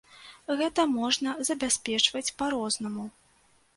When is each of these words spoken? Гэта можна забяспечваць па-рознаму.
Гэта 0.61 0.85
можна 0.93 1.35
забяспечваць 1.49 2.33
па-рознаму. 2.41 3.05